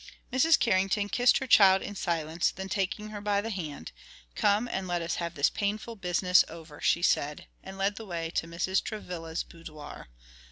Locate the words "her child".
1.37-1.83